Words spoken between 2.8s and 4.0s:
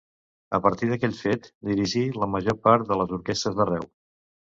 de les orquestres d'arreu.